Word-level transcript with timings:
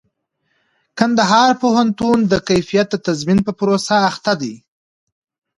کندهار 0.97 1.51
پوهنتون 1.61 2.17
د 2.31 2.33
کيفيت 2.49 2.87
د 2.91 2.95
تضمين 3.07 3.39
په 3.47 3.51
پروسه 3.59 3.95
اخته 4.09 4.33
دئ. 4.41 4.55